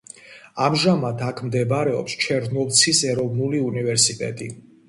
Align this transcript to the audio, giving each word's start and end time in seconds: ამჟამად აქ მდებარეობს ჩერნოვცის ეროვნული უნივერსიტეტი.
ამჟამად 0.67 1.21
აქ 1.25 1.43
მდებარეობს 1.49 2.17
ჩერნოვცის 2.25 3.05
ეროვნული 3.15 3.63
უნივერსიტეტი. 3.69 4.53